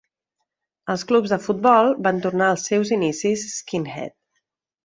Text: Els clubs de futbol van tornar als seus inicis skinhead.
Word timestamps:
Els 0.93 1.03
clubs 1.11 1.33
de 1.33 1.39
futbol 1.43 1.91
van 2.09 2.23
tornar 2.25 2.49
als 2.55 2.67
seus 2.73 2.95
inicis 2.99 3.47
skinhead. 3.59 4.19